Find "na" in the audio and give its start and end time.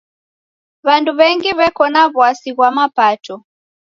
1.93-2.01